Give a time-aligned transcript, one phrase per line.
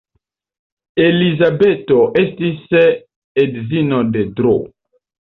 [1.07, 2.75] Elizabeto estis
[3.47, 4.61] edzino de Dro.